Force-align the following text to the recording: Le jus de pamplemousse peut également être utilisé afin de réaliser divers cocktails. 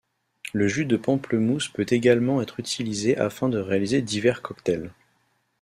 Le 0.53 0.67
jus 0.67 0.85
de 0.87 0.97
pamplemousse 0.97 1.67
peut 1.67 1.85
également 1.87 2.41
être 2.41 2.59
utilisé 2.59 3.15
afin 3.19 3.49
de 3.49 3.59
réaliser 3.59 4.01
divers 4.01 4.41
cocktails. 4.41 4.91